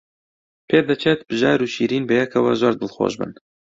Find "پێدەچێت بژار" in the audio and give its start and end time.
0.69-1.59